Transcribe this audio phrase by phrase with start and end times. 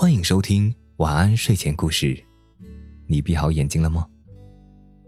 [0.00, 2.18] 欢迎收听晚安睡前故事，
[3.06, 4.08] 你闭好眼睛了吗？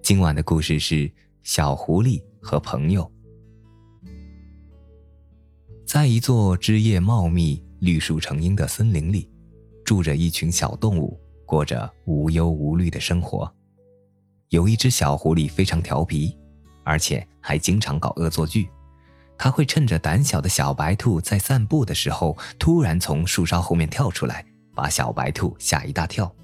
[0.03, 1.11] 今晚的故事是
[1.43, 3.11] 小狐狸和朋友。
[5.87, 9.27] 在一座枝叶茂密、绿树成荫的森林里，
[9.83, 13.51] 住着一群小动物，过着无忧无虑的生活。
[14.51, 16.37] 有一只小狐狸非常调皮，
[16.85, 18.69] 而且还经常搞恶作剧。
[19.39, 24.45] 它会趁着胆小的小白兔在散步的时候，突然从树梢后面跳出来。
[24.75, 26.35] 把小白兔吓一大跳，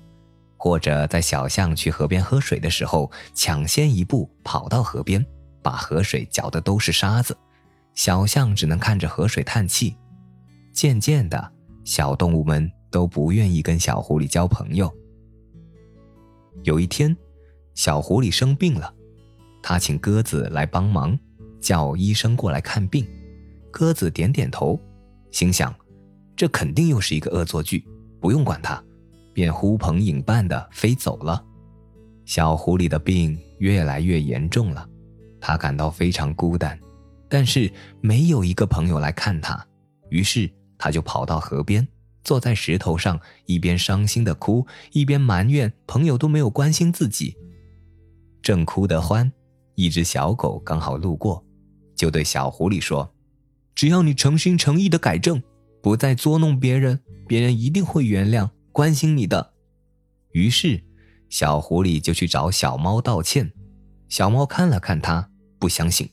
[0.57, 5.25] 或者在小象去河边喝水的时候，抢先一步跑到河边，
[5.63, 7.37] 把河水搅得都是沙子，
[7.95, 9.97] 小象只能看着河水叹气。
[10.73, 11.53] 渐渐的，
[11.85, 14.93] 小动物们都不愿意跟小狐狸交朋友。
[16.65, 17.17] 有一天，
[17.75, 18.93] 小狐狸生病了，
[19.63, 21.19] 他请鸽子来帮忙，
[21.61, 23.07] 叫医生过来看病。
[23.71, 24.81] 鸽子点点头，
[25.31, 25.75] 心想，
[26.37, 27.85] 这肯定又是一个恶作剧。
[28.21, 28.83] 不用管他，
[29.33, 31.45] 便呼朋引伴的飞走了。
[32.25, 34.89] 小狐狸的病越来越严重了，
[35.41, 36.79] 他感到非常孤单，
[37.29, 39.67] 但是没有一个朋友来看他。
[40.11, 41.87] 于是他就跑到河边，
[42.25, 47.37] 坐在石头上，一边伤心的哭，一边埋怨朋友都没有关心自己。
[48.43, 49.31] 正哭得欢，
[49.75, 51.45] 一只小狗刚好路过，
[51.95, 53.11] 就对小狐狸说
[53.75, 55.43] ：“只要你诚心诚意的改正，
[55.83, 59.53] 不再捉弄别人。”别人一定会原谅、关心你的。
[60.33, 60.83] 于是，
[61.29, 63.53] 小狐狸就去找小猫道歉。
[64.09, 66.09] 小猫看了看它，不相信。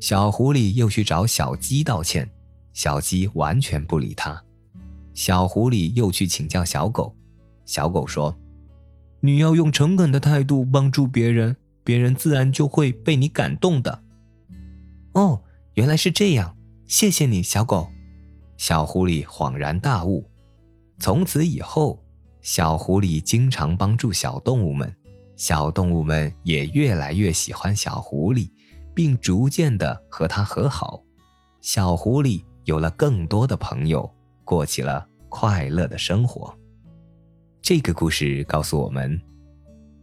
[0.00, 2.26] 小狐狸又去找小鸡道歉，
[2.72, 4.42] 小鸡完全不理它。
[5.12, 7.14] 小狐狸又去请教小狗，
[7.66, 8.34] 小狗说
[9.20, 11.54] ：“你要用诚恳的态度帮助别人，
[11.84, 14.02] 别人自然就会被你感动的。”
[15.12, 15.42] 哦，
[15.74, 17.90] 原来是这样，谢谢你，小狗。
[18.60, 20.22] 小狐狸恍然大悟。
[20.98, 21.98] 从此以后，
[22.42, 24.94] 小狐狸经常帮助小动物们，
[25.34, 28.50] 小动物们也越来越喜欢小狐狸，
[28.94, 31.02] 并逐渐的和它和好。
[31.62, 34.08] 小狐狸有了更多的朋友，
[34.44, 36.54] 过起了快乐的生活。
[37.62, 39.18] 这个故事告诉我们：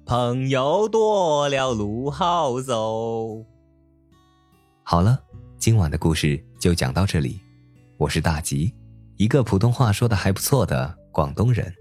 [0.03, 3.45] 朋友多了路好走。
[4.81, 5.19] 好了，
[5.59, 7.39] 今晚的故事就讲到这里，
[7.99, 8.71] 我是大吉。
[9.15, 11.73] 一个普通话说的还不错的广东人，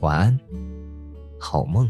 [0.00, 0.40] 晚安，
[1.38, 1.88] 好梦。